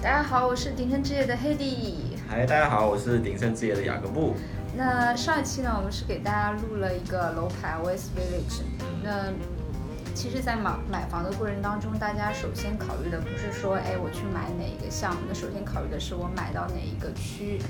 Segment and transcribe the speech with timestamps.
[0.00, 2.16] 大家好，我是鼎盛置业的黑迪。
[2.28, 4.36] 嗨，大家好，我是鼎盛置业的雅各布。
[4.76, 8.62] 那上一期呢，我们是给大家录了一个楼盘 West Village。
[9.02, 9.32] 那
[10.14, 17.60] 其实，在买买房的过程当中，大家首先考虑的不是说，哎，我去买哪一个项目，那首先考虑的是我买到哪一个区。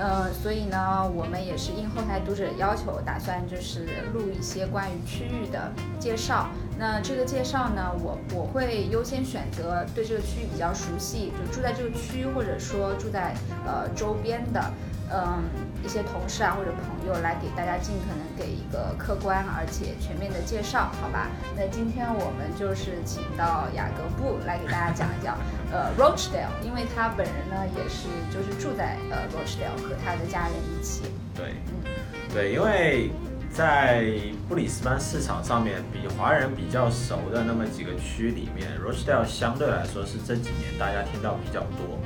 [0.00, 6.48] 呃，所以呢，我们也是应后台读者要求，打算就是录一些关于区域的介绍。
[6.78, 13.34] 那这个介绍呢，我我会优先选择对这个区域比较熟悉，就住在这个区，或者说住在
[13.66, 14.72] 呃周边的。
[15.12, 15.42] 嗯，
[15.84, 21.26] 一些同事啊或者朋友来给大家尽可能给一个客观而且全面的介绍，好吧？
[21.56, 25.36] 那今天我们就是请到雅各布来给大家讲一讲，
[25.72, 31.02] 呃， Rochdale，因为他本人呢也是就是住在呃 Rochdale 和他的家人一起。
[31.34, 31.90] 对，嗯，
[32.32, 33.10] 对，因为
[33.52, 34.06] 在
[34.48, 41.98] 布里斯班市场上面，比华人比较熟的那么几个区里面，Rochdale 相对来说是这几年大家听到比较多。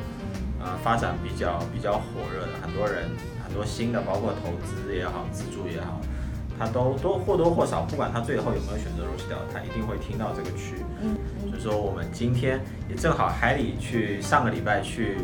[0.65, 3.11] 呃，发展比较比较火热的，很多人
[3.45, 6.01] 很多新的，包括投资也好，自助也好，
[6.59, 10.77] 他都都或多或少，不管他最后有没有选择 Rochdale，他一定会听到这个区。
[11.03, 11.15] 嗯，
[11.51, 15.19] 所以说我们今天也正好海里去上个礼拜去，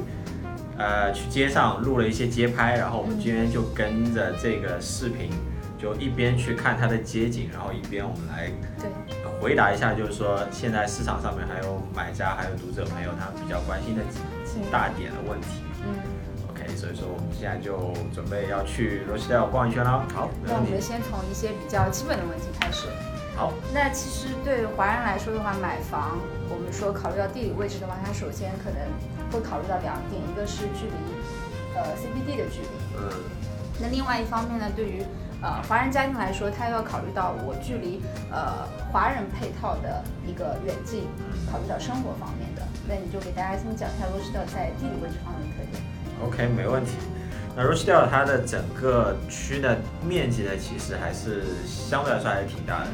[0.76, 5.30] 呃，去街上录了一些街拍，然后我们今天就跟着这个视频，
[5.78, 8.90] 就一边去看它的街景，然后一边我们来对
[9.40, 14.20] 回答一下，就是说现在市场上面还有买家还有读者朋友他比较关心的几。
[14.70, 15.94] 大点的问题，嗯
[16.50, 20.04] ，OK，所以说我们现在就准备要去罗西道逛一圈了。
[20.12, 22.88] 好，那我们先从一些比较基本的问题开始。
[23.36, 26.18] 好，那其实对华人来说的话，买房，
[26.50, 28.82] 我们说考虑到地理位置的话，它首先可能
[29.30, 30.98] 会考虑到两点，一个是距离，
[31.78, 32.74] 呃，CBD 的距离。
[32.98, 33.06] 嗯。
[33.80, 35.00] 那另外一方面呢，对于
[35.42, 41.06] 呃华人家庭来说，他又要考虑到我距离呃华人配套的一个远近，
[41.50, 42.62] 考虑到生活方面的。
[42.86, 45.82] 那你就给大家先讲一下 Rochdale 在地理位置方面的特点。
[46.22, 46.92] OK，没问题。
[47.56, 52.86] 那 Rochdale 它的整个区的面积呢，其实还是相对来说还是挺大的。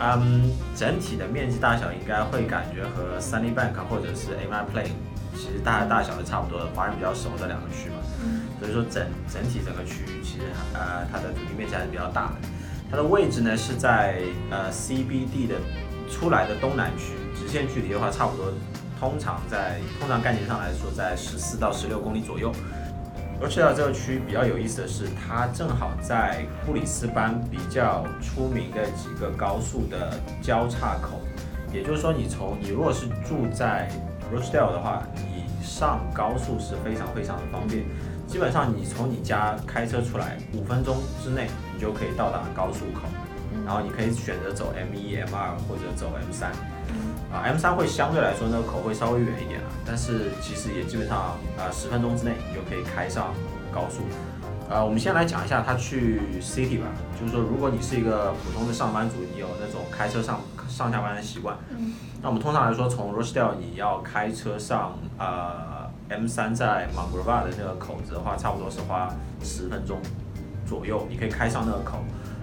[0.00, 4.92] 嗯，整体的面积大小应该会感觉和 Sunny Bank 或者是 a m i p l a y
[5.34, 7.96] 其实大大小是差不多的，华人比较熟的两个区嘛。
[8.22, 8.42] 嗯。
[8.60, 12.48] 所以说整整体整个区域其实呃它的土地面积还是比较大的。
[12.90, 14.20] 它的位置呢是在
[14.50, 15.56] 呃 CBD 的
[16.10, 18.52] 出来的东南区，直线距离的话差不多。
[18.98, 22.50] 通常在通常概念上来说，在十四到十六公里左右。
[23.40, 31.20] 而且到这个区比较有意思的是，它正好在布里斯班比较出名的几个高速的交叉口。
[31.72, 33.88] 也就是说，你从你如果是住在
[34.34, 37.84] Rochdale 的话，你上高速是非常非常的方便。
[38.28, 43.08] 基本上你从你家开车出来，五分钟之内你就可以到达高速口，
[43.64, 46.52] 然后你可以选择走 M 一、M 二或者走 M 三。
[47.32, 53.34] 啊，M 三会相对来说呢口会稍微远一点啊，但是其实也基本上啊十分钟之内你就可以开上
[53.72, 54.02] 高速。
[54.70, 56.86] 呃，我们先来讲一下他去 City 吧，
[57.18, 65.77] 就是说如果你是一个普通的上班族，你有那种开车上上下班的习惯，嗯，那我们通常来说从 Rochdale 你要开车上呃
[66.08, 69.98] M 三在 m a n g r o v a 的那个口子的话，差不多是花十分钟
[70.66, 71.98] 左右，你可以开上那个口。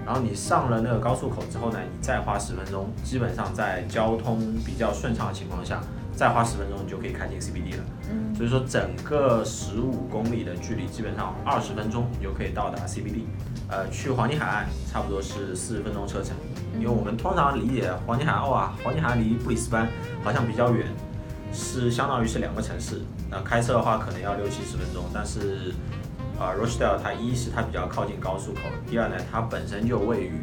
[0.05, 5.81] 然后你上了那个高速口之后呢，你再花十分钟，基本上在交通比较顺畅的情况下，
[6.13, 7.83] 再花十分钟你就可以开进 CBD 了。
[8.11, 13.23] 嗯，所以说整个十五公里的距离，基本上二十分钟你就可以到达 CBD。
[13.67, 16.35] 呃，去黄金海岸差不多是四十分钟车程，
[16.75, 19.87] 因为我们通常理解黄金海岸哇，黄金海岸离布里斯班
[20.23, 20.85] 好像比较远，
[21.53, 23.01] 是相当于是两个城市。
[23.29, 25.73] 那开车的话可能要六七十分钟，但是。
[26.37, 30.33] 啊，Rochdale 它一是它比较靠近高速口，第二呢，它本身就位于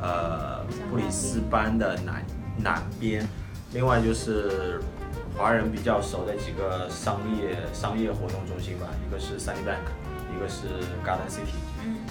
[0.00, 2.24] 呃布里斯班的南
[2.56, 3.26] 南边，
[3.72, 4.80] 另外就是
[5.36, 9.82] 华人比较熟的几个商业商业活动中心吧，一个是 Sunny Bank，
[10.36, 10.68] 一个是
[11.04, 11.58] Garden City，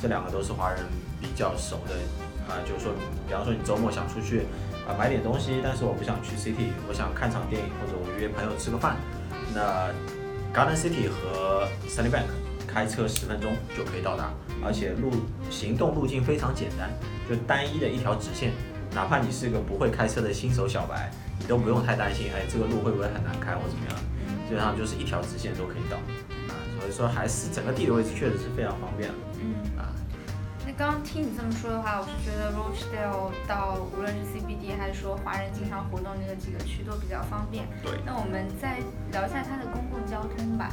[0.02, 0.82] 这两个都是华人
[1.22, 1.96] 比较熟的
[2.54, 2.92] 啊，就是说，
[3.26, 4.48] 比方说你周末想出去
[4.88, 8.98] 啊买点东西，但是我不想去 City，我想看场电影或者我约朋友吃个饭，
[9.54, 9.90] 那
[10.54, 12.26] Garden City 和 Sunny Bank。
[12.66, 14.34] 开车十分钟就可以到达，
[14.66, 15.12] 而且路
[15.52, 16.90] 行动路径非常简单，
[17.30, 18.52] 就单一的一条直线，
[18.96, 23.96] 哪怕你是个不会开车的新手小白，你都不用太担心，哎，这个路会不会很难开或怎么样，
[24.50, 25.98] 基本上就是一条直线都可以到，
[26.50, 29.16] 啊，所以说还是整个地理位置确实是非常方便了，
[30.76, 37.68] 刚刚听你这么说的话，我是觉得 Rochdale 到无论是 CBD 还是说华人经常活动那个几个区都比较方便。
[37.84, 37.94] 对。
[38.06, 38.82] 那我们再
[39.12, 40.72] 聊一下它的公共交通吧。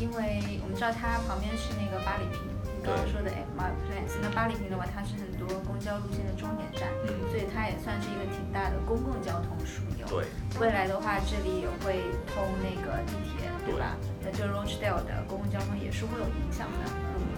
[0.00, 4.16] 因为我们知道它旁边是那个八里坪，你刚刚说的 My Place。
[4.24, 10.08] 那八里坪的话，它是很多公交路线的终点站，嗯所以它也算是一个挺大的公共交通枢纽。
[10.08, 10.24] 对，
[10.58, 13.92] 未来的话，这里也会通那个地铁，对吧？
[14.24, 16.88] 那这 Rochdale 的公共交通也是会有影响的。
[17.20, 17.31] 嗯，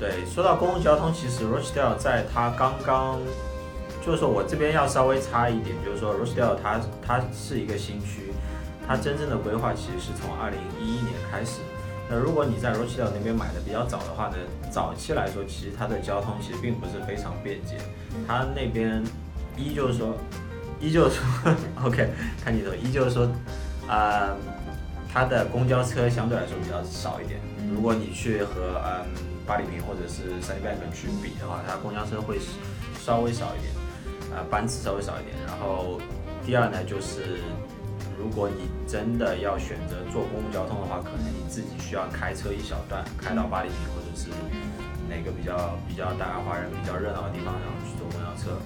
[0.00, 3.20] 对，说到公共交通，其实 Rochdale 在它刚刚，
[4.04, 8.32] 就是说我这边要稍微插一点，就是说 Rochdale 它它是一个新区，
[8.88, 11.60] 它真正的规划其实是从二零一一年开始。
[12.08, 14.36] 那如果你在 Rochdale 那边买的比较早的话呢，
[14.70, 17.76] 早期来说，其实它的交通其实并不是非常便捷。
[18.26, 19.04] 它那边
[19.54, 20.16] 一就是说，
[20.80, 21.54] 一就是说，
[21.84, 22.08] OK，
[22.42, 23.28] 看镜头，一就是说，
[23.86, 24.34] 啊、
[25.12, 27.40] 它的公交车相对来说比较少一点。
[27.74, 29.06] 如果你去和嗯
[29.46, 32.38] 巴黎平或者是 Sunnybank 去比的话，它公交车会
[33.00, 33.72] 稍微少一点，
[34.32, 35.36] 啊、班次稍微少一点。
[35.46, 36.00] 然后
[36.46, 37.40] 第二呢，就是
[38.16, 44.30] 如果你真的要选择坐公共交通的话，可能你自己需要开车一小段，开到巴黎平或者是
[45.10, 48.56] 哪个比较比较大华人比较热闹的地方，然后去坐公交车。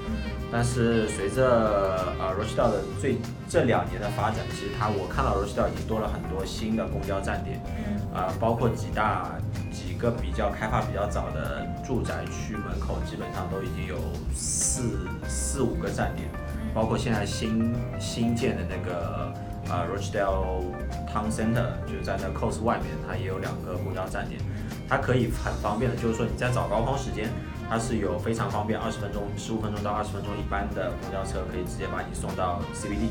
[0.53, 3.17] 但是随着呃 Rochdale 的最
[3.49, 7.59] 这两年的发展，其实它我看到 Rochdale 已经多了很多新的公交站点，
[7.89, 8.05] 嗯。
[8.15, 9.33] 啊、包括几大
[9.73, 13.97] 几个比较开发比较早的住宅区门口，基本上都已经有
[14.33, 16.29] 四四五个站点，
[16.73, 19.35] 包括现在新新建的那个
[19.69, 20.65] 呃 Rochdale
[21.13, 24.41] Town Center，就是在那 Coast 外面，它也有两个公交站点，
[24.89, 27.29] 它可以很方便的，就是说你在早高峰时间。
[27.67, 33.09] 它是有非常方便，二十分钟、十五分钟到二十分钟一班的公交车，可以直接把你送到 CBD。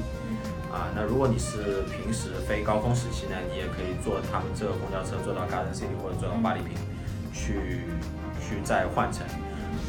[0.72, 6.78] 啊，那如果你是平时非高峰时期呢，你也可以坐他们这个公交车坐到 Garden City 或者坐到巴里坪，
[7.34, 7.90] 去
[8.40, 9.26] 去再换乘。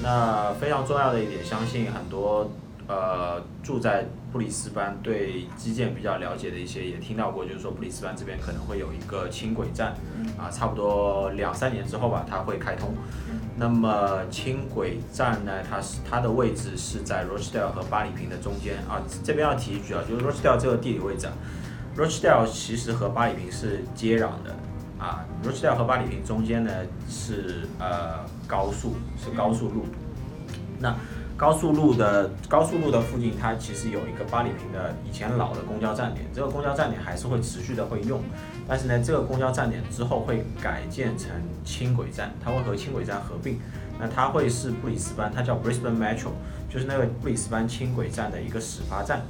[0.02, 2.50] 那非常重要的一点，相信很多
[2.86, 9.94] 呃住在布里斯班对基建比较了解的一些也听到过，就是说布里斯班这边可能会有一个轻轨站，
[10.38, 12.94] 啊，差不多两三年之后吧，它会开通。
[13.56, 19.00] 那么轻轨站呢，它是它的位置是在 Rochdale 和巴里平的中间啊。
[19.22, 21.32] 这边要提一句啊，就是 Rochdale 这个地理位置啊
[21.96, 24.56] ，Rochdale 其实和巴里平是接壤的
[24.98, 25.24] 啊。
[25.44, 26.72] Rochdale 和巴里平中间呢
[27.08, 29.86] 是呃高速，是高速路。
[30.80, 30.92] 那
[31.36, 38.20] 高速路的高速路的附近，它其实有一个八里坪的以前老的公交站点，这个公交站点还是会持续的会用，
[38.68, 41.30] 但是呢，这个公交站点之后会改建成
[41.64, 43.58] 轻轨站，它会和轻轨站合并，
[43.98, 46.30] 那它会是布里斯班，它叫 Brisbane Metro，
[46.70, 49.22] 就是那个布里斯班轻轨站的一个始发站。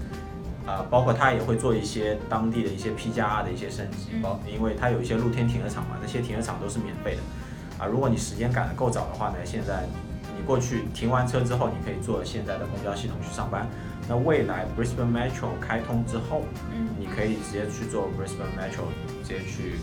[0.66, 7.84] 啊、包括它也会做一些当地的一些 P 加 R 的一些升级，包因为它有一些露天停车场嘛，那些停车场都是免费的。
[7.84, 10.03] 啊，如果你时间赶得够早的话呢，现在你
[10.46, 13.66] 过去停完车之后，你可以坐现在的公交系统去上班。
[14.08, 16.42] 那未来 Brisbane Metro 开通之后，
[16.72, 18.84] 嗯你可以直接去做 Brisbane Metro，
[19.22, 19.76] 直接去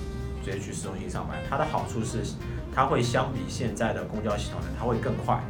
[0.43, 1.37] 直接去市中心上班。
[1.49, 2.35] 它的好处是，
[2.73, 5.41] 它会相比现在的公交系统呢，它会更快，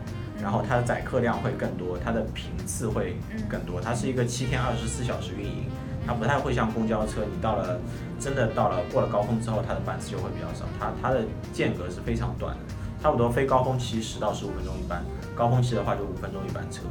[0.42, 3.18] 然后它的载客量会更多，它的频次会
[3.50, 3.82] 更多。
[3.82, 5.66] 它是一个七天二十四小时运营，
[6.08, 7.78] 它不太会像公交车，你到了
[8.20, 15.04] 真的到了过了高峰之后，它的班次就会比较少，它它的间隔是非常短的，差不多非高峰期十到十五分钟一班，
[15.36, 16.84] 高峰期的话就五分钟一班车。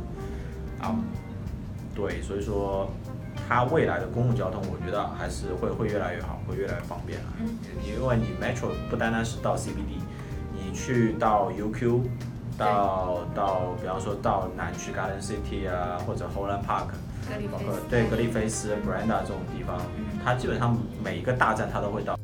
[0.80, 0.96] 啊，
[1.94, 2.90] 对，所以说
[3.48, 7.26] 它未来的公共交通，我觉得还是会会越来越好，会越来越方便啊。
[7.38, 10.00] 嗯因为你 Metro 不单单是到 CBD，
[10.52, 12.00] 你去到 UQ，
[12.58, 16.88] 到到比方说到南区 Garden City 啊，或者 Holland Park，
[17.52, 19.78] 包括格里菲斯对格里菲斯、Branda 这种地方，
[20.24, 22.16] 它基本上每一个大站它都会到。